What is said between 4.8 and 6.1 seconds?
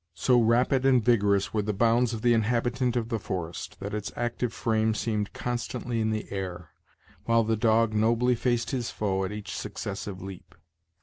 seemed constantly in